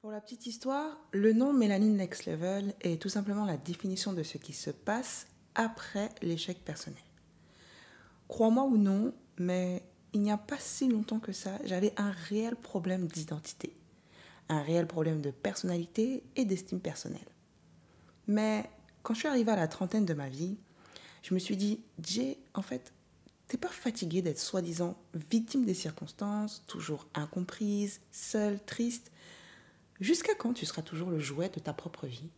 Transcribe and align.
Pour 0.00 0.12
la 0.12 0.22
petite 0.22 0.46
histoire, 0.46 0.96
le 1.12 1.34
nom 1.34 1.52
Mélanie 1.52 1.90
Next 1.90 2.24
Level 2.24 2.74
est 2.80 3.02
tout 3.02 3.10
simplement 3.10 3.44
la 3.44 3.58
définition 3.58 4.14
de 4.14 4.22
ce 4.22 4.38
qui 4.38 4.54
se 4.54 4.70
passe 4.70 5.26
après 5.54 6.08
l'échec 6.22 6.64
personnel. 6.64 7.02
Crois-moi 8.26 8.64
ou 8.64 8.78
non, 8.78 9.12
mais 9.36 9.84
il 10.14 10.22
n'y 10.22 10.32
a 10.32 10.38
pas 10.38 10.56
si 10.58 10.88
longtemps 10.88 11.20
que 11.20 11.32
ça, 11.32 11.58
j'avais 11.64 11.92
un 11.98 12.12
réel 12.12 12.56
problème 12.56 13.08
d'identité, 13.08 13.76
un 14.48 14.62
réel 14.62 14.86
problème 14.86 15.20
de 15.20 15.30
personnalité 15.30 16.22
et 16.34 16.46
d'estime 16.46 16.80
personnelle. 16.80 17.20
Mais 18.26 18.70
quand 19.02 19.12
je 19.12 19.18
suis 19.18 19.28
arrivée 19.28 19.52
à 19.52 19.56
la 19.56 19.68
trentaine 19.68 20.06
de 20.06 20.14
ma 20.14 20.30
vie, 20.30 20.56
je 21.22 21.34
me 21.34 21.38
suis 21.38 21.58
dit, 21.58 21.78
Jay, 22.02 22.38
en 22.54 22.62
fait, 22.62 22.94
t'es 23.48 23.58
pas 23.58 23.68
fatiguée 23.68 24.22
d'être 24.22 24.40
soi-disant 24.40 24.96
victime 25.12 25.66
des 25.66 25.74
circonstances, 25.74 26.64
toujours 26.66 27.06
incomprise, 27.12 28.00
seule, 28.12 28.58
triste 28.64 29.12
Jusqu'à 30.00 30.34
quand 30.34 30.54
tu 30.54 30.64
seras 30.64 30.80
toujours 30.80 31.10
le 31.10 31.18
jouet 31.18 31.50
de 31.54 31.60
ta 31.60 31.74
propre 31.74 32.06
vie? 32.06 32.30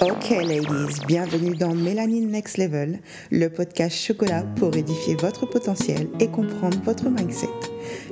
Ok 0.00 0.30
ladies, 0.30 1.04
bienvenue 1.06 1.54
dans 1.54 1.74
Mélanie 1.74 2.24
Next 2.24 2.56
Level, 2.56 3.00
le 3.30 3.48
podcast 3.48 3.94
chocolat 3.98 4.44
pour 4.56 4.74
édifier 4.74 5.14
votre 5.16 5.44
potentiel 5.44 6.08
et 6.20 6.28
comprendre 6.28 6.80
votre 6.84 7.10
mindset. 7.10 7.48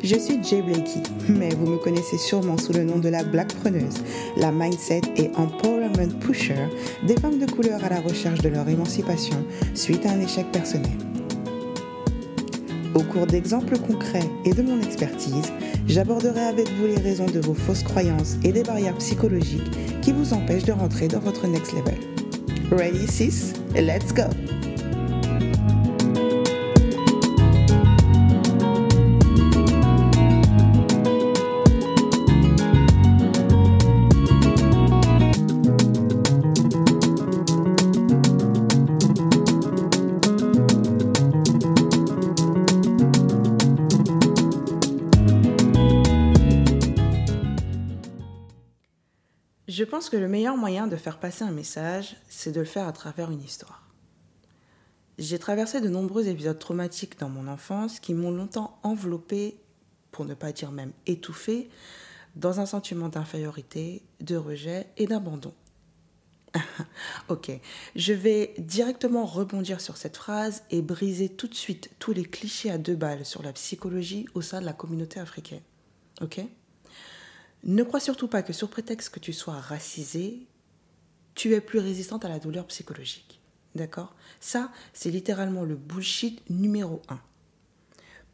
Je 0.04 0.16
suis 0.16 0.44
Jay 0.44 0.60
Blakey, 0.60 1.02
mais 1.30 1.48
vous 1.54 1.66
me 1.66 1.78
connaissez 1.78 2.18
sûrement 2.18 2.58
sous 2.58 2.74
le 2.74 2.84
nom 2.84 2.98
de 2.98 3.08
la 3.08 3.24
Black 3.24 3.54
Preneuse, 3.54 4.04
la 4.36 4.52
mindset 4.52 5.00
et 5.16 5.30
empowerment 5.34 6.18
pusher 6.20 6.68
des 7.06 7.18
femmes 7.18 7.38
de 7.38 7.50
couleur 7.50 7.82
à 7.82 7.88
la 7.88 8.00
recherche 8.00 8.42
de 8.42 8.50
leur 8.50 8.68
émancipation 8.68 9.46
suite 9.74 10.04
à 10.04 10.10
un 10.10 10.20
échec 10.20 10.50
personnel. 10.52 10.98
Au 12.98 13.02
cours 13.04 13.28
d'exemples 13.28 13.78
concrets 13.78 14.28
et 14.44 14.52
de 14.52 14.60
mon 14.60 14.82
expertise, 14.82 15.52
j'aborderai 15.86 16.40
avec 16.40 16.68
vous 16.72 16.86
les 16.86 16.98
raisons 17.00 17.26
de 17.26 17.38
vos 17.38 17.54
fausses 17.54 17.84
croyances 17.84 18.34
et 18.42 18.50
des 18.50 18.64
barrières 18.64 18.98
psychologiques 18.98 19.70
qui 20.02 20.10
vous 20.10 20.32
empêchent 20.32 20.64
de 20.64 20.72
rentrer 20.72 21.06
dans 21.06 21.20
votre 21.20 21.46
next 21.46 21.74
level. 21.74 21.94
Ready 22.72 23.06
sis? 23.06 23.52
Let's 23.76 24.12
go! 24.12 24.24
Je 49.68 49.84
pense 49.84 50.08
que 50.08 50.16
le 50.16 50.28
meilleur 50.28 50.56
moyen 50.56 50.86
de 50.86 50.96
faire 50.96 51.20
passer 51.20 51.44
un 51.44 51.50
message, 51.50 52.16
c'est 52.30 52.52
de 52.52 52.60
le 52.60 52.66
faire 52.66 52.88
à 52.88 52.92
travers 52.92 53.30
une 53.30 53.42
histoire. 53.42 53.86
J'ai 55.18 55.38
traversé 55.38 55.82
de 55.82 55.90
nombreux 55.90 56.26
épisodes 56.26 56.58
traumatiques 56.58 57.18
dans 57.18 57.28
mon 57.28 57.46
enfance 57.48 58.00
qui 58.00 58.14
m'ont 58.14 58.30
longtemps 58.30 58.78
enveloppé, 58.82 59.60
pour 60.10 60.24
ne 60.24 60.32
pas 60.32 60.52
dire 60.52 60.72
même 60.72 60.92
étouffé, 61.04 61.68
dans 62.34 62.60
un 62.60 62.66
sentiment 62.66 63.10
d'infériorité, 63.10 64.02
de 64.22 64.36
rejet 64.36 64.86
et 64.96 65.06
d'abandon. 65.06 65.52
ok, 67.28 67.50
je 67.94 68.12
vais 68.14 68.54
directement 68.56 69.26
rebondir 69.26 69.82
sur 69.82 69.98
cette 69.98 70.16
phrase 70.16 70.62
et 70.70 70.80
briser 70.80 71.28
tout 71.28 71.46
de 71.46 71.54
suite 71.54 71.90
tous 71.98 72.14
les 72.14 72.24
clichés 72.24 72.70
à 72.70 72.78
deux 72.78 72.96
balles 72.96 73.26
sur 73.26 73.42
la 73.42 73.52
psychologie 73.52 74.26
au 74.32 74.40
sein 74.40 74.62
de 74.62 74.66
la 74.66 74.72
communauté 74.72 75.20
africaine. 75.20 75.60
Ok? 76.22 76.40
Ne 77.64 77.82
crois 77.82 78.00
surtout 78.00 78.28
pas 78.28 78.42
que 78.42 78.52
sur 78.52 78.70
prétexte 78.70 79.10
que 79.10 79.20
tu 79.20 79.32
sois 79.32 79.54
racisée, 79.54 80.46
tu 81.34 81.54
es 81.54 81.60
plus 81.60 81.78
résistante 81.78 82.24
à 82.24 82.28
la 82.28 82.38
douleur 82.38 82.66
psychologique. 82.66 83.40
D'accord? 83.74 84.14
Ça, 84.40 84.72
c'est 84.92 85.10
littéralement 85.10 85.64
le 85.64 85.76
bullshit 85.76 86.48
numéro 86.50 87.02
un. 87.08 87.20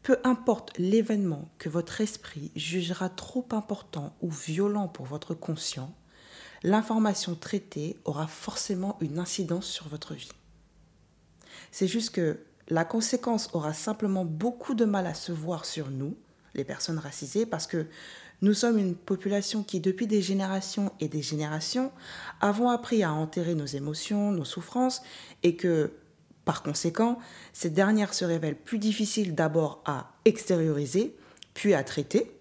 Peu 0.03 0.19
importe 0.23 0.77
l'événement 0.77 1.49
que 1.57 1.69
votre 1.69 2.01
esprit 2.01 2.51
jugera 2.55 3.09
trop 3.09 3.47
important 3.51 4.15
ou 4.21 4.29
violent 4.29 4.87
pour 4.87 5.05
votre 5.05 5.33
conscient, 5.33 5.93
l'information 6.63 7.35
traitée 7.35 7.97
aura 8.05 8.27
forcément 8.27 8.97
une 9.01 9.19
incidence 9.19 9.65
sur 9.65 9.87
votre 9.87 10.13
vie. 10.13 10.31
C'est 11.71 11.87
juste 11.87 12.11
que 12.11 12.39
la 12.67 12.85
conséquence 12.85 13.49
aura 13.53 13.73
simplement 13.73 14.25
beaucoup 14.25 14.73
de 14.73 14.85
mal 14.85 15.05
à 15.07 15.13
se 15.13 15.31
voir 15.31 15.65
sur 15.65 15.89
nous, 15.89 16.15
les 16.55 16.63
personnes 16.63 16.99
racisées, 16.99 17.45
parce 17.45 17.67
que 17.67 17.85
nous 18.41 18.53
sommes 18.53 18.77
une 18.77 18.95
population 18.95 19.63
qui, 19.63 19.79
depuis 19.79 20.07
des 20.07 20.21
générations 20.21 20.91
et 20.99 21.07
des 21.07 21.21
générations, 21.21 21.91
avons 22.41 22.69
appris 22.69 23.03
à 23.03 23.13
enterrer 23.13 23.55
nos 23.55 23.65
émotions, 23.65 24.31
nos 24.31 24.45
souffrances, 24.45 25.01
et 25.43 25.55
que, 25.55 25.91
par 26.43 26.63
conséquent, 26.63 27.19
ces 27.53 27.69
dernières 27.69 28.13
se 28.13 28.25
révèlent 28.25 28.57
plus 28.57 28.79
difficiles 28.79 29.35
d'abord 29.35 29.81
à 29.85 30.11
extérioriser, 30.25 31.15
puis 31.53 31.73
à 31.73 31.83
traiter, 31.83 32.31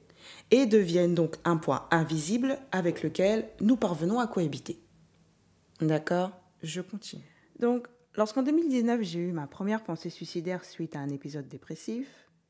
et 0.50 0.66
deviennent 0.66 1.14
donc 1.14 1.36
un 1.44 1.56
point 1.56 1.86
invisible 1.90 2.58
avec 2.72 3.02
lequel 3.02 3.48
nous 3.60 3.76
parvenons 3.76 4.20
à 4.20 4.26
cohabiter. 4.26 4.78
D'accord? 5.80 6.30
Je 6.62 6.80
continue. 6.80 7.22
Donc, 7.58 7.86
lorsqu'en 8.14 8.42
2019, 8.42 9.02
j'ai 9.02 9.20
eu 9.20 9.32
ma 9.32 9.46
première 9.46 9.82
pensée 9.82 10.10
suicidaire 10.10 10.64
suite 10.64 10.96
à 10.96 11.00
un 11.00 11.08
épisode 11.08 11.48
dépressif, 11.48 12.08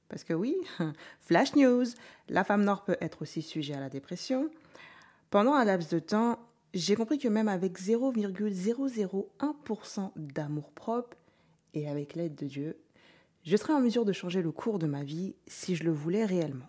parce 0.09 0.25
que 0.25 0.35
oui, 0.35 0.57
flash 1.21 1.55
news, 1.57 1.87
la 2.29 2.45
femme 2.45 2.65
noire 2.65 2.85
peut 2.85 2.99
être 3.01 3.23
aussi 3.23 3.41
sujet 3.43 3.75
à 3.75 3.81
la 3.81 3.89
dépression. 3.89 4.51
Pendant 5.31 5.55
un 5.55 5.65
laps 5.65 5.91
de 5.91 5.99
temps, 5.99 6.39
j'ai 6.75 6.95
compris 6.97 7.19
que 7.19 7.29
même 7.29 7.49
avec 7.49 7.81
0,001% 7.81 10.11
d'amour 10.17 10.71
propre 10.73 11.17
et 11.73 11.89
avec 11.89 12.15
l'aide 12.15 12.35
de 12.35 12.47
Dieu, 12.47 12.77
je 13.45 13.57
serais 13.57 13.73
en 13.73 13.81
mesure 13.81 14.05
de 14.05 14.13
changer 14.13 14.43
le 14.43 14.53
cours 14.53 14.79
de 14.79 14.87
ma 14.87 15.05
vie 15.05 15.35
si 15.47 15.77
je 15.77 15.85
le 15.85 15.93
voulais 15.93 16.25
réellement. 16.25 16.69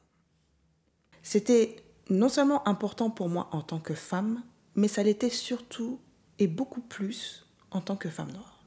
C'était 1.24 1.78
non 2.10 2.30
seulement 2.30 2.68
important 2.68 3.10
pour 3.10 3.30
moi 3.30 3.50
en 3.52 3.62
tant 3.62 3.80
que 3.80 3.94
femme, 3.94 4.44
mais 4.76 4.88
ça 4.88 5.04
l'était 5.04 5.30
surtout 5.30 6.00
et 6.38 6.48
beaucoup 6.48 6.82
plus 6.82 7.48
en 7.72 7.82
tant 7.82 7.96
que 7.96 8.10
femme 8.10 8.32
noire. 8.32 8.64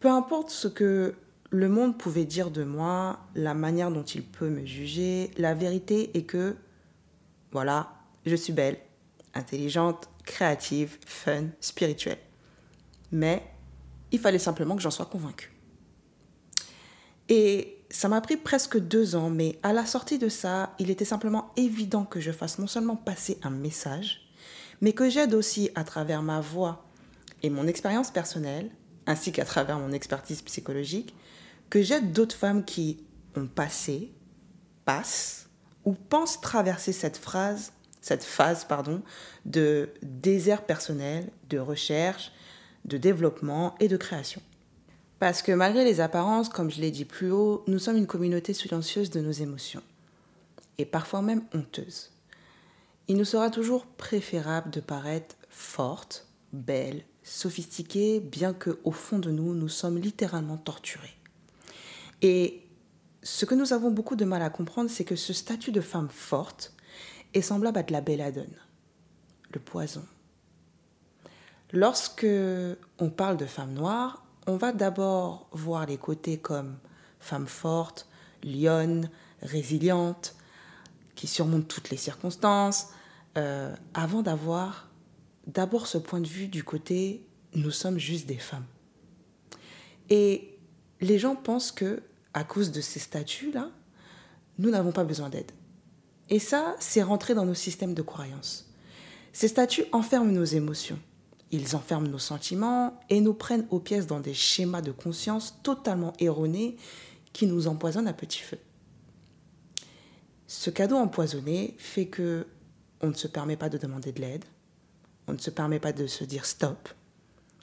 Peu 0.00 0.08
importe 0.08 0.50
ce 0.50 0.68
que 0.68 1.14
le 1.50 1.68
monde 1.68 1.96
pouvait 1.96 2.24
dire 2.24 2.50
de 2.50 2.64
moi, 2.64 3.18
la 3.34 3.54
manière 3.54 3.90
dont 3.90 4.02
il 4.02 4.22
peut 4.22 4.50
me 4.50 4.66
juger, 4.66 5.30
la 5.38 5.54
vérité 5.54 6.16
est 6.16 6.24
que, 6.24 6.56
voilà, 7.52 7.92
je 8.26 8.36
suis 8.36 8.52
belle, 8.52 8.78
intelligente, 9.34 10.08
créative, 10.24 10.98
fun, 11.06 11.46
spirituelle. 11.60 12.18
Mais 13.12 13.42
il 14.12 14.18
fallait 14.18 14.38
simplement 14.38 14.76
que 14.76 14.82
j'en 14.82 14.90
sois 14.90 15.06
convaincue. 15.06 15.52
Et 17.30 17.78
ça 17.90 18.08
m'a 18.08 18.20
pris 18.20 18.36
presque 18.36 18.78
deux 18.78 19.16
ans, 19.16 19.30
mais 19.30 19.58
à 19.62 19.72
la 19.72 19.86
sortie 19.86 20.18
de 20.18 20.28
ça, 20.28 20.74
il 20.78 20.90
était 20.90 21.04
simplement 21.04 21.52
évident 21.56 22.04
que 22.04 22.20
je 22.20 22.32
fasse 22.32 22.58
non 22.58 22.66
seulement 22.66 22.96
passer 22.96 23.38
un 23.42 23.50
message, 23.50 24.28
mais 24.80 24.92
que 24.92 25.08
j'aide 25.08 25.34
aussi 25.34 25.70
à 25.74 25.84
travers 25.84 26.22
ma 26.22 26.40
voix 26.40 26.84
et 27.42 27.50
mon 27.50 27.66
expérience 27.66 28.10
personnelle, 28.10 28.70
ainsi 29.08 29.32
qu'à 29.32 29.46
travers 29.46 29.78
mon 29.78 29.90
expertise 29.90 30.42
psychologique, 30.42 31.14
que 31.70 31.82
j'aide 31.82 32.12
d'autres 32.12 32.36
femmes 32.36 32.64
qui 32.64 32.98
ont 33.34 33.46
passé, 33.46 34.12
passent 34.84 35.48
ou 35.84 35.94
pensent 35.94 36.40
traverser 36.42 36.92
cette 36.92 37.16
phrase, 37.16 37.72
cette 38.02 38.22
phase 38.22 38.64
pardon, 38.64 39.02
de 39.46 39.88
désert 40.02 40.66
personnel, 40.66 41.30
de 41.48 41.58
recherche, 41.58 42.32
de 42.84 42.98
développement 42.98 43.74
et 43.80 43.88
de 43.88 43.96
création. 43.96 44.42
Parce 45.18 45.40
que 45.40 45.52
malgré 45.52 45.84
les 45.84 46.00
apparences, 46.00 46.50
comme 46.50 46.70
je 46.70 46.80
l'ai 46.80 46.90
dit 46.90 47.06
plus 47.06 47.32
haut, 47.32 47.64
nous 47.66 47.78
sommes 47.78 47.96
une 47.96 48.06
communauté 48.06 48.52
silencieuse 48.52 49.10
de 49.10 49.20
nos 49.20 49.32
émotions, 49.32 49.82
et 50.76 50.84
parfois 50.84 51.22
même 51.22 51.44
honteuse. 51.54 52.10
Il 53.08 53.16
nous 53.16 53.24
sera 53.24 53.48
toujours 53.48 53.86
préférable 53.86 54.70
de 54.70 54.80
paraître 54.80 55.34
forte, 55.48 56.26
belle, 56.52 57.04
sophistiquée, 57.28 58.20
bien 58.20 58.54
que 58.54 58.78
au 58.84 58.92
fond 58.92 59.18
de 59.18 59.30
nous, 59.30 59.54
nous 59.54 59.68
sommes 59.68 59.98
littéralement 59.98 60.56
torturés. 60.56 61.16
Et 62.22 62.62
ce 63.22 63.44
que 63.44 63.54
nous 63.54 63.72
avons 63.72 63.90
beaucoup 63.90 64.16
de 64.16 64.24
mal 64.24 64.42
à 64.42 64.50
comprendre, 64.50 64.90
c'est 64.90 65.04
que 65.04 65.16
ce 65.16 65.32
statut 65.32 65.72
de 65.72 65.80
femme 65.80 66.08
forte 66.08 66.72
est 67.34 67.42
semblable 67.42 67.78
à 67.78 67.82
de 67.82 67.92
la 67.92 68.00
belladone, 68.00 68.56
le 69.52 69.60
poison. 69.60 70.04
Lorsque 71.72 72.26
on 72.98 73.10
parle 73.10 73.36
de 73.36 73.46
femme 73.46 73.74
noire, 73.74 74.24
on 74.46 74.56
va 74.56 74.72
d'abord 74.72 75.48
voir 75.52 75.84
les 75.84 75.98
côtés 75.98 76.38
comme 76.38 76.78
femme 77.20 77.46
forte, 77.46 78.08
lionne, 78.42 79.10
résiliente, 79.42 80.34
qui 81.14 81.26
surmonte 81.26 81.68
toutes 81.68 81.90
les 81.90 81.96
circonstances, 81.98 82.88
euh, 83.36 83.74
avant 83.92 84.22
d'avoir 84.22 84.87
d'abord 85.48 85.86
ce 85.86 85.98
point 85.98 86.20
de 86.20 86.28
vue 86.28 86.46
du 86.46 86.62
côté 86.62 87.24
nous 87.54 87.70
sommes 87.70 87.98
juste 87.98 88.26
des 88.26 88.36
femmes. 88.36 88.66
Et 90.10 90.56
les 91.00 91.18
gens 91.18 91.34
pensent 91.34 91.72
que 91.72 92.02
à 92.34 92.44
cause 92.44 92.70
de 92.70 92.80
ces 92.80 93.00
statuts-là, 93.00 93.70
nous 94.58 94.70
n'avons 94.70 94.92
pas 94.92 95.04
besoin 95.04 95.28
d'aide. 95.28 95.50
Et 96.28 96.38
ça, 96.38 96.76
c'est 96.78 97.02
rentré 97.02 97.34
dans 97.34 97.46
nos 97.46 97.54
systèmes 97.54 97.94
de 97.94 98.02
croyance. 98.02 98.70
Ces 99.32 99.48
statuts 99.48 99.86
enferment 99.92 100.30
nos 100.30 100.44
émotions, 100.44 100.98
ils 101.50 101.74
enferment 101.74 102.08
nos 102.08 102.18
sentiments 102.18 103.00
et 103.08 103.20
nous 103.20 103.34
prennent 103.34 103.66
aux 103.70 103.80
pièces 103.80 104.06
dans 104.06 104.20
des 104.20 104.34
schémas 104.34 104.82
de 104.82 104.92
conscience 104.92 105.58
totalement 105.62 106.12
erronés 106.18 106.76
qui 107.32 107.46
nous 107.46 107.66
empoisonnent 107.66 108.08
à 108.08 108.12
petit 108.12 108.40
feu. 108.40 108.58
Ce 110.46 110.70
cadeau 110.70 110.96
empoisonné 110.96 111.74
fait 111.78 112.06
que 112.06 112.46
on 113.00 113.08
ne 113.08 113.14
se 113.14 113.28
permet 113.28 113.56
pas 113.56 113.68
de 113.68 113.78
demander 113.78 114.12
de 114.12 114.20
l'aide, 114.20 114.44
on 115.28 115.34
ne 115.34 115.38
se 115.38 115.50
permet 115.50 115.78
pas 115.78 115.92
de 115.92 116.06
se 116.06 116.24
dire 116.24 116.46
stop, 116.46 116.88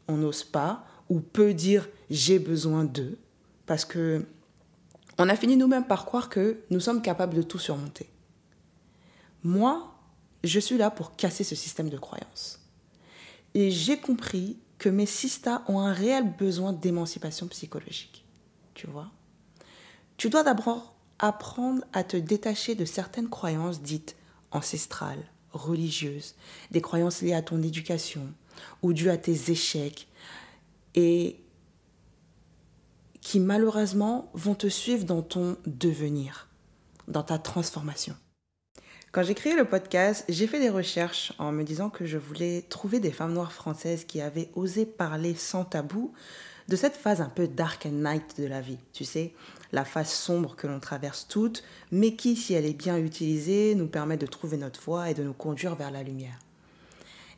on 0.07 0.17
n'ose 0.17 0.44
pas 0.44 0.85
ou 1.09 1.19
peut 1.19 1.53
dire 1.53 1.88
j'ai 2.09 2.39
besoin 2.39 2.83
d'eux 2.83 3.17
parce 3.65 3.85
que 3.85 4.25
on 5.17 5.29
a 5.29 5.35
fini 5.35 5.56
nous-mêmes 5.56 5.88
par 5.88 6.06
croire 6.06 6.29
que 6.29 6.59
nous 6.69 6.79
sommes 6.79 7.01
capables 7.01 7.35
de 7.35 7.41
tout 7.41 7.59
surmonter. 7.59 8.09
Moi, 9.44 9.95
je 10.44 10.59
suis 10.59 10.77
là 10.77 10.91
pour 10.91 11.15
casser 11.15 11.44
ce 11.44 11.56
système 11.56 11.89
de 11.89 11.97
croyance. 11.97 12.59
Et 13.53 13.71
j'ai 13.71 13.97
compris 13.97 14.57
que 14.77 14.89
mes 14.89 15.06
sistas 15.06 15.63
ont 15.67 15.79
un 15.79 15.94
réel 15.94 16.35
besoin 16.35 16.73
d'émancipation 16.73 17.47
psychologique. 17.47 18.25
Tu 18.73 18.88
vois? 18.88 19.09
Tu 20.17 20.29
dois 20.29 20.44
d'abord 20.44 20.95
apprendre 21.19 21.83
à 21.94 22.03
te 22.03 22.17
détacher 22.17 22.75
de 22.75 22.83
certaines 22.83 23.29
croyances 23.29 23.81
dites 23.81 24.17
ancestrales, 24.51 25.23
religieuses, 25.56 26.36
des 26.72 26.81
croyances 26.81 27.22
liées 27.22 27.34
à 27.34 27.42
ton 27.42 27.62
éducation 27.62 28.22
ou 28.81 28.94
dues 28.94 29.10
à 29.10 29.18
tes 29.18 29.52
échecs 29.52 30.07
et 30.94 31.40
qui 33.22 33.40
malheureusement 33.40 34.30
vont 34.34 34.56
te 34.56 34.68
suivre 34.68 35.04
dans 35.04 35.24
ton 35.24 35.57
devenir, 35.66 36.48
dans 37.07 37.24
ta 37.24 37.40
transformation. 37.40 38.16
Quand 39.12 39.24
j'ai 39.24 39.34
créé 39.34 39.56
le 39.56 39.66
podcast, 39.66 40.25
j'ai 40.28 40.46
fait 40.46 40.60
des 40.60 40.69
recherches 40.69 41.34
en 41.38 41.52
me 41.52 41.63
disant 41.63 41.90
que 41.90 42.06
je 42.06 42.18
voulais 42.18 42.63
trouver 42.63 43.00
des 43.00 43.12
femmes 43.12 43.34
noires 43.34 43.54
françaises 43.54 44.04
qui 44.04 44.19
avaient 44.22 44.50
osé 44.56 44.86
parler 44.86 45.36
sans 45.36 45.63
tabou 45.63 46.13
de 46.67 46.75
cette 46.75 46.95
phase 46.95 47.21
un 47.21 47.29
peu 47.29 47.47
dark 47.47 47.85
and 47.85 48.09
night 48.09 48.39
de 48.39 48.47
la 48.47 48.62
vie, 48.62 48.79
tu 48.94 49.06
sais, 49.06 49.33
la 49.71 49.85
phase 49.85 50.09
sombre 50.09 50.56
que 50.56 50.67
l'on 50.67 50.79
traverse 50.79 51.27
toutes, 51.27 51.63
mais 51.91 52.15
qui, 52.15 52.35
si 52.35 52.53
elle 52.53 52.65
est 52.65 52.73
bien 52.73 52.97
utilisée, 52.97 53.75
nous 53.75 53.88
permet 53.88 54.17
de 54.17 54.25
trouver 54.25 54.57
notre 54.57 54.81
voie 54.81 55.09
et 55.09 55.13
de 55.13 55.23
nous 55.23 55.33
conduire 55.33 55.75
vers 55.75 55.91
la 55.91 56.03
lumière. 56.03 56.39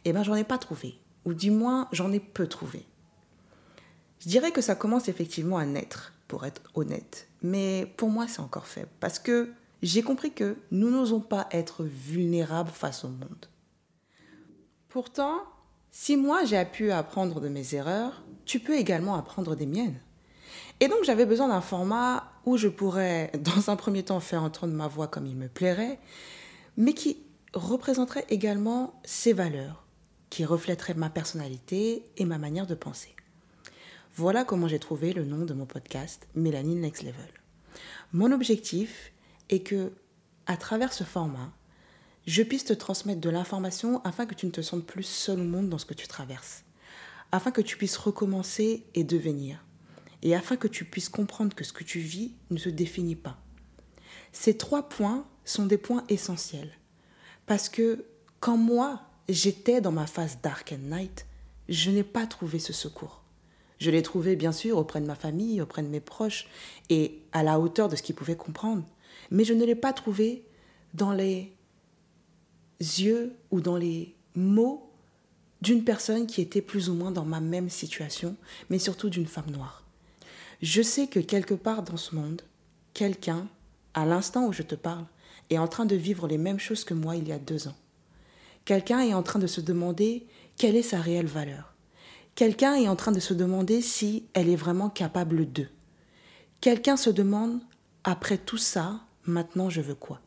Eh 0.06 0.13
bien, 0.13 0.24
j'en 0.24 0.35
ai 0.35 0.44
pas 0.44 0.57
trouvé, 0.57 0.97
ou 1.25 1.33
du 1.33 1.51
moins, 1.51 1.88
j'en 1.91 2.12
ai 2.12 2.19
peu 2.19 2.47
trouvé. 2.47 2.85
Je 4.19 4.29
dirais 4.29 4.51
que 4.51 4.62
ça 4.62 4.75
commence 4.75 5.09
effectivement 5.09 5.57
à 5.57 5.65
naître, 5.65 6.13
pour 6.27 6.45
être 6.45 6.62
honnête, 6.75 7.27
mais 7.41 7.94
pour 7.97 8.09
moi, 8.09 8.27
c'est 8.27 8.41
encore 8.41 8.68
faible, 8.68 8.89
parce 9.00 9.19
que 9.19 9.51
j'ai 9.81 10.01
compris 10.01 10.31
que 10.31 10.57
nous 10.71 10.89
n'osons 10.89 11.21
pas 11.21 11.47
être 11.51 11.83
vulnérables 11.83 12.71
face 12.71 13.03
au 13.03 13.09
monde. 13.09 13.45
Pourtant, 14.89 15.44
si 16.00 16.16
moi 16.16 16.46
j'ai 16.46 16.64
pu 16.64 16.92
apprendre 16.92 17.42
de 17.42 17.50
mes 17.50 17.74
erreurs, 17.74 18.22
tu 18.46 18.60
peux 18.60 18.78
également 18.78 19.16
apprendre 19.16 19.56
des 19.56 19.66
miennes. 19.66 20.00
Et 20.80 20.90
donc 20.90 21.00
j'avais 21.04 21.26
besoin 21.26 21.48
d'un 21.48 21.60
format 21.60 22.32
où 22.46 22.56
je 22.56 22.68
pourrais, 22.68 23.32
dans 23.40 23.72
un 23.72 23.76
premier 23.76 24.04
temps, 24.04 24.20
faire 24.20 24.44
entendre 24.44 24.74
ma 24.74 24.88
voix 24.88 25.08
comme 25.08 25.26
il 25.26 25.36
me 25.36 25.48
plairait, 25.48 26.00
mais 26.78 26.94
qui 26.94 27.18
représenterait 27.56 28.28
également 28.30 29.02
ses 29.06 29.34
valeurs, 29.34 29.88
qui 30.30 30.46
reflèterait 30.46 30.94
ma 30.94 31.10
personnalité 31.10 32.06
et 32.16 32.26
ma 32.26 32.38
manière 32.38 32.68
de 32.68 32.76
penser. 32.76 33.16
Voilà 34.14 34.46
comment 34.46 34.68
j'ai 34.68 34.80
trouvé 34.80 35.14
le 35.14 35.26
nom 35.26 35.46
de 35.46 35.56
mon 35.56 35.66
podcast, 35.66 36.28
Mélanie 36.36 36.76
Next 36.76 37.02
Level. 37.02 37.34
Mon 38.14 38.32
objectif 38.32 39.12
et 39.50 39.64
que, 39.64 39.92
à 40.46 40.58
travers 40.58 40.94
ce 40.94 41.04
format, 41.04 41.52
je 42.27 42.44
puisse 42.44 42.65
te 42.65 42.74
transmettre 42.74 43.21
de 43.21 43.29
l'information 43.29 44.01
afin 44.03 44.25
que 44.25 44.35
tu 44.35 44.45
ne 44.45 44.51
te 44.51 44.62
sentes 44.62 44.85
plus 44.85 45.03
seul 45.03 45.39
au 45.39 45.44
monde 45.44 45.69
dans 45.69 45.77
ce 45.77 45.85
que 45.85 45.94
tu 45.94 46.07
traverses, 46.07 46.63
afin 47.31 47.51
que 47.51 47.62
tu 47.62 47.77
puisses 47.77 47.97
recommencer 47.97 48.85
et 48.94 49.03
devenir, 49.03 49.65
et 50.21 50.35
afin 50.35 50.57
que 50.57 50.68
tu 50.68 50.85
puisses 50.85 51.09
comprendre 51.09 51.56
que 51.56 51.63
ce 51.63 51.74
que 51.74 51.83
tu 51.83 52.00
vis 52.00 52.33
ne 52.51 52.59
te 52.59 52.69
définit 52.69 53.15
pas. 53.15 53.38
Ces 54.33 54.57
trois 54.57 54.88
points 54.88 55.25
sont 55.45 55.65
des 55.65 55.77
points 55.77 56.03
essentiels, 56.09 56.71
parce 57.45 57.69
que 57.69 58.06
quand 58.39 58.57
moi, 58.57 59.01
j'étais 59.29 59.81
dans 59.81 59.91
ma 59.91 60.06
phase 60.06 60.38
dark 60.44 60.74
and 60.74 60.95
night, 60.95 61.25
je 61.69 61.89
n'ai 61.89 62.03
pas 62.03 62.27
trouvé 62.27 62.59
ce 62.59 62.74
secours. 62.74 63.24
Je 63.79 63.89
l'ai 63.89 64.01
trouvé 64.01 64.35
bien 64.35 64.51
sûr 64.51 64.77
auprès 64.77 65.01
de 65.01 65.06
ma 65.06 65.15
famille, 65.15 65.62
auprès 65.62 65.81
de 65.81 65.88
mes 65.88 66.00
proches, 66.00 66.47
et 66.89 67.21
à 67.31 67.41
la 67.41 67.59
hauteur 67.59 67.89
de 67.89 67.95
ce 67.95 68.03
qu'ils 68.03 68.15
pouvaient 68.15 68.35
comprendre 68.35 68.83
mais 69.31 69.44
je 69.44 69.53
ne 69.53 69.65
l'ai 69.65 69.75
pas 69.75 69.94
trouvé 69.94 70.44
dans 70.94 71.12
les 71.12 71.53
yeux 72.79 73.35
ou 73.51 73.62
dans 73.62 73.77
les 73.77 74.15
mots 74.35 74.91
d'une 75.62 75.83
personne 75.83 76.27
qui 76.27 76.41
était 76.41 76.62
plus 76.62 76.89
ou 76.89 76.94
moins 76.94 77.12
dans 77.12 77.25
ma 77.25 77.39
même 77.39 77.69
situation, 77.69 78.35
mais 78.69 78.79
surtout 78.79 79.09
d'une 79.09 79.25
femme 79.25 79.50
noire. 79.51 79.83
Je 80.62 80.81
sais 80.81 81.07
que 81.07 81.19
quelque 81.19 81.53
part 81.53 81.83
dans 81.83 81.97
ce 81.97 82.15
monde, 82.15 82.41
quelqu'un, 82.94 83.47
à 83.94 84.06
l'instant 84.06 84.45
où 84.47 84.53
je 84.53 84.63
te 84.63 84.75
parle, 84.75 85.06
est 85.50 85.57
en 85.57 85.68
train 85.68 85.85
de 85.85 85.95
vivre 85.95 86.27
les 86.27 86.38
mêmes 86.38 86.59
choses 86.59 86.83
que 86.83 86.94
moi 86.94 87.15
il 87.15 87.27
y 87.27 87.31
a 87.31 87.39
deux 87.39 87.68
ans. 87.68 87.75
Quelqu'un 88.65 89.00
est 89.00 89.13
en 89.13 89.24
train 89.24 89.39
de 89.39 89.47
se 89.47 89.62
demander 89.62 90.27
quelle 90.57 90.75
est 90.75 90.81
sa 90.81 91.00
réelle 91.00 91.27
valeur. 91.27 91.74
Quelqu'un 92.35 92.75
est 92.75 92.88
en 92.88 92.95
train 92.95 93.12
de 93.12 93.19
se 93.19 93.33
demander 93.33 93.81
si 93.81 94.25
elle 94.33 94.50
est 94.50 94.56
vraiment 94.56 94.89
capable 94.89 95.51
d'eux. 95.51 95.69
Quelqu'un 96.62 96.97
se 96.97 97.09
demande, 97.09 97.59
après 98.03 98.38
tout 98.38 98.57
ça, 98.57 99.00
maintenant 99.25 99.69
je 99.69 99.81
veux 99.81 99.95
quoi? 99.95 100.21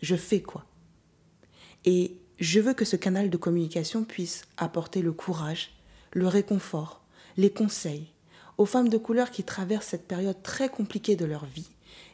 Je 0.00 0.16
fais 0.16 0.40
quoi? 0.40 0.64
Et 1.84 2.16
je 2.38 2.60
veux 2.60 2.74
que 2.74 2.84
ce 2.84 2.96
canal 2.96 3.30
de 3.30 3.36
communication 3.36 4.04
puisse 4.04 4.42
apporter 4.56 5.02
le 5.02 5.12
courage, 5.12 5.70
le 6.12 6.26
réconfort, 6.28 7.02
les 7.36 7.50
conseils 7.50 8.08
aux 8.58 8.66
femmes 8.66 8.88
de 8.88 8.98
couleur 8.98 9.30
qui 9.30 9.44
traversent 9.44 9.86
cette 9.86 10.06
période 10.06 10.42
très 10.42 10.68
compliquée 10.68 11.16
de 11.16 11.24
leur 11.24 11.46
vie 11.46 11.70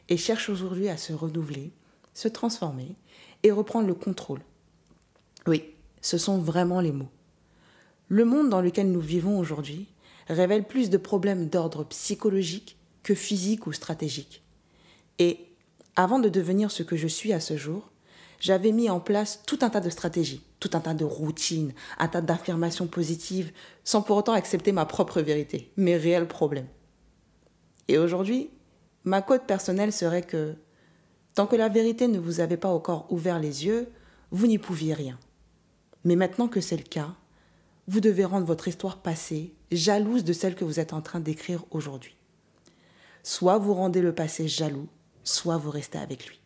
et 0.07 0.17
cherchent 0.17 0.49
aujourd'hui 0.49 0.89
à 0.89 0.97
se 0.97 1.13
renouveler, 1.13 1.71
se 2.13 2.27
transformer 2.27 2.95
et 3.43 3.51
reprendre 3.51 3.87
le 3.87 3.93
contrôle. 3.93 4.41
Oui, 5.47 5.63
ce 6.01 6.17
sont 6.17 6.39
vraiment 6.39 6.81
les 6.81 6.91
mots. 6.91 7.11
Le 8.07 8.25
monde 8.25 8.49
dans 8.49 8.61
lequel 8.61 8.91
nous 8.91 8.99
vivons 8.99 9.37
aujourd'hui 9.37 9.87
révèle 10.27 10.65
plus 10.65 10.89
de 10.89 10.97
problèmes 10.97 11.49
d'ordre 11.49 11.83
psychologique 11.85 12.77
que 13.03 13.13
physique 13.13 13.67
ou 13.67 13.73
stratégique. 13.73 14.41
Et 15.19 15.45
avant 15.95 16.19
de 16.19 16.29
devenir 16.29 16.71
ce 16.71 16.83
que 16.83 16.95
je 16.95 17.07
suis 17.07 17.33
à 17.33 17.39
ce 17.39 17.57
jour, 17.57 17.91
j'avais 18.39 18.71
mis 18.71 18.89
en 18.89 18.99
place 18.99 19.41
tout 19.45 19.59
un 19.61 19.69
tas 19.69 19.81
de 19.81 19.89
stratégies, 19.89 20.43
tout 20.59 20.71
un 20.73 20.79
tas 20.79 20.93
de 20.93 21.05
routines, 21.05 21.73
un 21.97 22.07
tas 22.07 22.21
d'affirmations 22.21 22.87
positives, 22.87 23.51
sans 23.83 24.01
pour 24.01 24.17
autant 24.17 24.33
accepter 24.33 24.71
ma 24.71 24.85
propre 24.85 25.21
vérité, 25.21 25.71
mes 25.77 25.97
réels 25.97 26.27
problèmes. 26.27 26.67
Et 27.87 27.97
aujourd'hui, 27.97 28.49
ma 29.03 29.21
cote 29.21 29.45
personnelle 29.45 29.91
serait 29.91 30.23
que 30.23 30.55
tant 31.35 31.47
que 31.47 31.55
la 31.55 31.69
vérité 31.69 32.07
ne 32.07 32.19
vous 32.19 32.39
avait 32.39 32.57
pas 32.57 32.69
encore 32.69 33.11
ouvert 33.11 33.39
les 33.39 33.65
yeux, 33.65 33.89
vous 34.31 34.47
n'y 34.47 34.57
pouviez 34.57 34.93
rien. 34.93 35.17
Mais 36.03 36.15
maintenant 36.15 36.47
que 36.47 36.61
c'est 36.61 36.77
le 36.77 36.83
cas, 36.83 37.15
vous 37.87 37.99
devez 37.99 38.23
rendre 38.23 38.45
votre 38.45 38.67
histoire 38.67 39.01
passée 39.01 39.53
jalouse 39.71 40.23
de 40.23 40.33
celle 40.33 40.55
que 40.55 40.63
vous 40.63 40.79
êtes 40.79 40.93
en 40.93 41.01
train 41.01 41.19
d'écrire 41.19 41.65
aujourd'hui. 41.71 42.15
Soit 43.23 43.57
vous 43.57 43.73
rendez 43.73 44.01
le 44.01 44.13
passé 44.13 44.47
jaloux, 44.47 44.87
soit 45.23 45.57
vous 45.57 45.71
restez 45.71 45.97
avec 45.97 46.27
lui. 46.27 46.38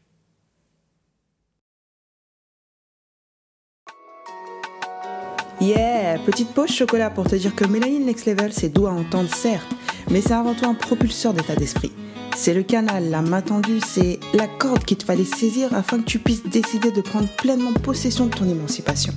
Yeah, 5.61 6.17
petite 6.25 6.53
pause 6.53 6.71
chocolat 6.71 7.09
pour 7.09 7.27
te 7.27 7.35
dire 7.35 7.55
que 7.55 7.65
Mélanie 7.65 7.99
Next 7.99 8.25
Level, 8.25 8.51
c'est 8.51 8.69
doux 8.69 8.87
à 8.87 8.91
entendre, 8.91 9.33
certes, 9.33 9.67
mais 10.09 10.21
c'est 10.21 10.33
avant 10.33 10.53
tout 10.53 10.65
un 10.65 10.73
propulseur 10.73 11.33
d'état 11.33 11.55
d'esprit. 11.55 11.91
C'est 12.35 12.53
le 12.53 12.63
canal, 12.63 13.09
la 13.09 13.21
main 13.21 13.41
tendue, 13.41 13.79
c'est 13.85 14.19
la 14.33 14.47
corde 14.47 14.83
qu'il 14.83 14.97
te 14.97 15.05
fallait 15.05 15.23
saisir 15.23 15.73
afin 15.73 15.99
que 15.99 16.05
tu 16.05 16.19
puisses 16.19 16.43
décider 16.43 16.91
de 16.91 17.01
prendre 17.01 17.27
pleinement 17.37 17.71
possession 17.73 18.25
de 18.25 18.31
ton 18.31 18.49
émancipation. 18.49 19.13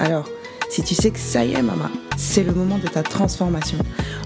Alors, 0.00 0.28
si 0.70 0.82
tu 0.82 0.94
sais 0.94 1.10
que 1.10 1.18
ça 1.18 1.44
y 1.44 1.52
est, 1.52 1.62
maman, 1.62 1.90
c'est 2.16 2.42
le 2.42 2.52
moment 2.52 2.78
de 2.78 2.88
ta 2.88 3.02
transformation. 3.02 3.78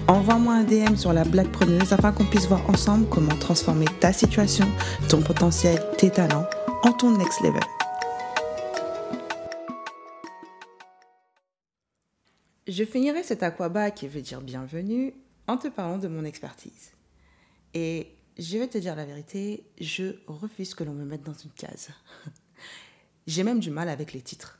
Envoie-moi 0.07 0.53
un 0.53 0.63
DM 0.63 0.95
sur 0.95 1.13
la 1.13 1.23
blague 1.23 1.51
preneuse 1.51 1.93
afin 1.93 2.11
qu'on 2.11 2.25
puisse 2.25 2.47
voir 2.47 2.61
ensemble 2.69 3.07
comment 3.09 3.35
transformer 3.39 3.85
ta 3.99 4.13
situation, 4.13 4.67
ton 5.09 5.21
potentiel, 5.21 5.79
tes 5.97 6.09
talents 6.09 6.45
en 6.83 6.91
ton 6.93 7.11
next 7.11 7.41
level. 7.41 7.61
Je 12.71 12.85
finirai 12.85 13.21
cet 13.21 13.43
aquaba 13.43 13.91
qui 13.91 14.07
veut 14.07 14.21
dire 14.21 14.39
bienvenue 14.39 15.13
en 15.45 15.57
te 15.57 15.67
parlant 15.67 15.97
de 15.97 16.07
mon 16.07 16.23
expertise. 16.23 16.93
Et 17.73 18.15
je 18.37 18.57
vais 18.57 18.69
te 18.69 18.77
dire 18.77 18.95
la 18.95 19.03
vérité, 19.03 19.65
je 19.81 20.15
refuse 20.25 20.73
que 20.73 20.85
l'on 20.85 20.93
me 20.93 21.03
mette 21.03 21.23
dans 21.23 21.33
une 21.33 21.51
case. 21.51 21.89
J'ai 23.27 23.43
même 23.43 23.59
du 23.59 23.71
mal 23.71 23.89
avec 23.89 24.13
les 24.13 24.21
titres. 24.21 24.57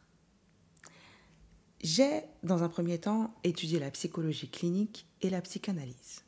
J'ai, 1.79 2.23
dans 2.43 2.63
un 2.63 2.67
premier 2.67 2.99
temps, 2.99 3.33
étudié 3.45 3.79
la 3.79 3.91
psychologie 3.91 4.49
clinique 4.49 5.07
et 5.21 5.29
la 5.29 5.41
psychanalyse. 5.41 6.25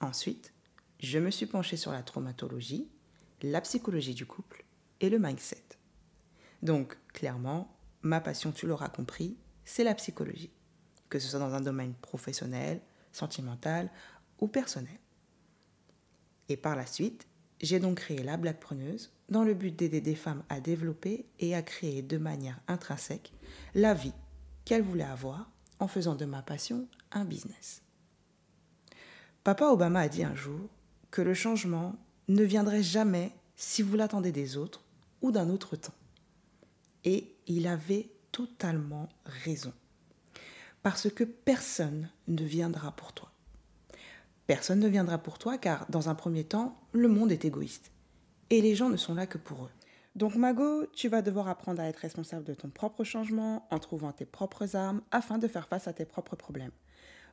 Ensuite, 0.00 0.52
je 0.98 1.20
me 1.20 1.30
suis 1.30 1.46
penchée 1.46 1.76
sur 1.76 1.92
la 1.92 2.02
traumatologie, 2.02 2.88
la 3.42 3.60
psychologie 3.60 4.14
du 4.14 4.26
couple 4.26 4.64
et 5.00 5.08
le 5.08 5.20
mindset. 5.20 5.62
Donc, 6.64 6.98
clairement, 7.12 7.72
ma 8.02 8.20
passion, 8.20 8.50
tu 8.50 8.66
l'auras 8.66 8.88
compris, 8.88 9.36
c'est 9.64 9.84
la 9.84 9.94
psychologie, 9.94 10.50
que 11.08 11.18
ce 11.18 11.28
soit 11.28 11.40
dans 11.40 11.54
un 11.54 11.60
domaine 11.60 11.94
professionnel, 11.94 12.80
sentimental 13.12 13.90
ou 14.40 14.48
personnel. 14.48 14.98
Et 16.48 16.56
par 16.56 16.76
la 16.76 16.86
suite, 16.86 17.26
j'ai 17.60 17.80
donc 17.80 17.98
créé 17.98 18.22
la 18.22 18.36
Black 18.36 18.60
Preneuse 18.60 19.12
dans 19.28 19.42
le 19.42 19.54
but 19.54 19.74
d'aider 19.74 20.00
des 20.00 20.14
femmes 20.14 20.44
à 20.48 20.60
développer 20.60 21.26
et 21.40 21.54
à 21.54 21.62
créer 21.62 22.02
de 22.02 22.18
manière 22.18 22.60
intrinsèque 22.68 23.32
la 23.74 23.94
vie 23.94 24.12
qu'elles 24.64 24.82
voulaient 24.82 25.04
avoir 25.04 25.50
en 25.78 25.88
faisant 25.88 26.14
de 26.14 26.24
ma 26.24 26.42
passion 26.42 26.86
un 27.12 27.24
business. 27.24 27.82
Papa 29.42 29.66
Obama 29.66 30.00
a 30.00 30.08
dit 30.08 30.24
un 30.24 30.34
jour 30.34 30.68
que 31.10 31.22
le 31.22 31.34
changement 31.34 31.96
ne 32.28 32.42
viendrait 32.42 32.82
jamais 32.82 33.32
si 33.56 33.82
vous 33.82 33.96
l'attendez 33.96 34.32
des 34.32 34.56
autres 34.56 34.82
ou 35.22 35.30
d'un 35.30 35.48
autre 35.48 35.76
temps. 35.76 35.94
Et 37.04 37.34
il 37.46 37.66
avait 37.66 38.10
totalement 38.32 39.08
raison. 39.24 39.72
Parce 40.86 41.10
que 41.10 41.24
personne 41.24 42.10
ne 42.28 42.44
viendra 42.44 42.92
pour 42.92 43.12
toi. 43.12 43.32
Personne 44.46 44.78
ne 44.78 44.86
viendra 44.86 45.18
pour 45.18 45.36
toi 45.36 45.58
car, 45.58 45.84
dans 45.90 46.08
un 46.08 46.14
premier 46.14 46.44
temps, 46.44 46.78
le 46.92 47.08
monde 47.08 47.32
est 47.32 47.44
égoïste. 47.44 47.90
Et 48.50 48.60
les 48.60 48.76
gens 48.76 48.88
ne 48.88 48.96
sont 48.96 49.16
là 49.16 49.26
que 49.26 49.36
pour 49.36 49.64
eux. 49.64 49.70
Donc 50.14 50.36
Mago, 50.36 50.86
tu 50.92 51.08
vas 51.08 51.22
devoir 51.22 51.48
apprendre 51.48 51.82
à 51.82 51.88
être 51.88 51.96
responsable 51.96 52.44
de 52.44 52.54
ton 52.54 52.68
propre 52.68 53.02
changement 53.02 53.66
en 53.72 53.80
trouvant 53.80 54.12
tes 54.12 54.26
propres 54.26 54.76
armes 54.76 55.02
afin 55.10 55.38
de 55.38 55.48
faire 55.48 55.66
face 55.66 55.88
à 55.88 55.92
tes 55.92 56.04
propres 56.04 56.36
problèmes. 56.36 56.70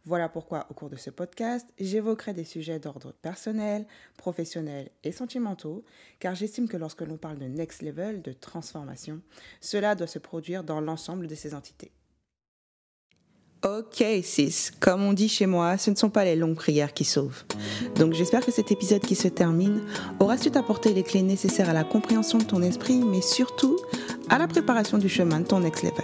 Voilà 0.04 0.30
pourquoi 0.30 0.66
au 0.72 0.74
cours 0.74 0.90
de 0.90 0.96
ce 0.96 1.12
podcast, 1.12 1.68
j'évoquerai 1.78 2.34
des 2.34 2.46
sujets 2.46 2.80
d'ordre 2.80 3.12
personnel, 3.12 3.86
professionnel 4.18 4.90
et 5.04 5.12
sentimentaux, 5.12 5.86
car 6.18 6.34
j'estime 6.34 6.68
que 6.68 6.78
lorsque 6.78 7.02
l'on 7.02 7.18
parle 7.18 7.38
de 7.38 7.46
next 7.46 7.84
level, 7.84 8.24
de 8.24 8.34
transformation, 8.34 9.22
cela 9.62 9.94
doit 9.94 10.08
se 10.08 10.18
produire 10.18 10.64
dans 10.64 10.82
l'ensemble 10.82 11.28
de 11.28 11.36
ces 11.36 11.54
entités. 11.54 11.92
Ok, 13.64 14.04
sis, 14.24 14.72
comme 14.82 15.04
on 15.04 15.14
dit 15.14 15.30
chez 15.30 15.46
moi, 15.46 15.78
ce 15.78 15.90
ne 15.90 15.96
sont 15.96 16.10
pas 16.10 16.26
les 16.26 16.36
longues 16.36 16.56
prières 16.56 16.94
qui 16.94 17.06
sauvent. 17.06 17.46
Donc 17.96 18.12
j'espère 18.12 18.46
que 18.46 18.52
cet 18.52 18.74
épisode 18.74 19.00
qui 19.00 19.16
se 19.16 19.30
termine 19.30 19.80
aura 20.20 20.38
su 20.38 20.52
t'apporter 20.52 20.94
les 20.94 21.04
clés 21.04 21.22
nécessaires 21.22 21.70
à 21.70 21.74
la 21.74 21.86
compréhension 21.86 22.40
de 22.40 22.44
ton 22.44 22.62
esprit, 22.62 23.00
mais 23.00 23.22
surtout 23.22 23.78
à 24.28 24.38
la 24.38 24.50
préparation 24.50 24.98
du 24.98 25.08
chemin 25.08 25.40
de 25.40 25.46
ton 25.46 25.62
next 25.62 25.82
level. 25.82 26.04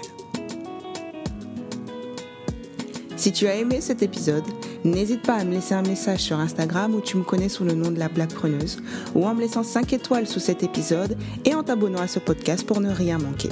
Si 3.17 3.33
tu 3.33 3.45
as 3.47 3.55
aimé 3.55 3.81
cet 3.81 4.03
épisode, 4.03 4.45
n'hésite 4.85 5.23
pas 5.23 5.33
à 5.33 5.43
me 5.43 5.51
laisser 5.51 5.73
un 5.73 5.81
message 5.81 6.21
sur 6.21 6.39
Instagram 6.39 6.95
où 6.95 7.01
tu 7.01 7.17
me 7.17 7.23
connais 7.23 7.49
sous 7.49 7.65
le 7.65 7.73
nom 7.73 7.91
de 7.91 7.99
la 7.99 8.07
Black 8.07 8.33
Preneuse 8.33 8.77
ou 9.15 9.25
en 9.25 9.35
me 9.35 9.41
laissant 9.41 9.63
5 9.63 9.91
étoiles 9.91 10.27
sous 10.27 10.39
cet 10.39 10.63
épisode 10.63 11.17
et 11.43 11.53
en 11.53 11.63
t'abonnant 11.63 11.99
à 11.99 12.07
ce 12.07 12.19
podcast 12.19 12.65
pour 12.65 12.79
ne 12.79 12.89
rien 12.89 13.17
manquer. 13.17 13.49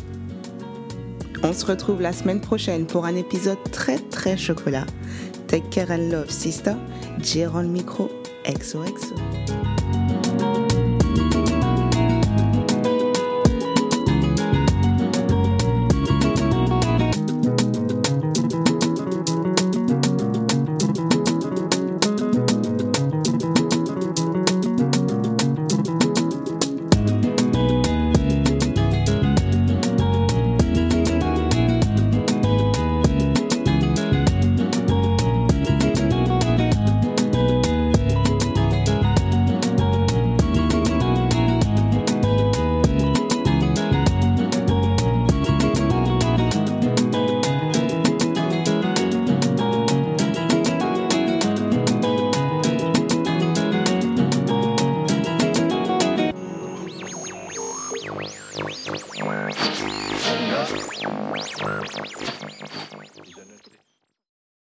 On 1.43 1.53
se 1.53 1.65
retrouve 1.65 2.01
la 2.01 2.13
semaine 2.13 2.41
prochaine 2.41 2.85
pour 2.85 3.05
un 3.05 3.15
épisode 3.15 3.59
très 3.71 3.99
très 3.99 4.37
chocolat. 4.37 4.85
Take 5.47 5.69
care 5.69 5.91
and 5.91 6.09
love, 6.11 6.29
sister. 6.29 6.73
Jérôme 7.21 7.67
Micro, 7.67 8.09
XOXO. 8.45 9.66